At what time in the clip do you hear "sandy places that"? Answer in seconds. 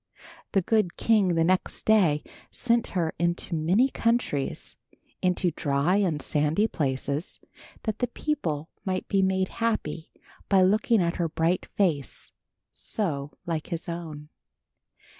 6.23-7.99